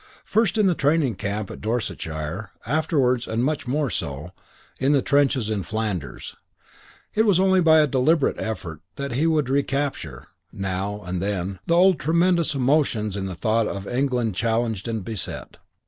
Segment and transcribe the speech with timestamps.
[0.25, 4.31] First in the training camp in Dorsetshire, afterwards, and much more so,
[4.79, 6.35] in the trenches in Flanders,
[7.13, 11.75] it was only by a deliberate effort that he would recapture, now and then, the
[11.75, 15.57] old tremendous emotions in the thought of England challenged and beset.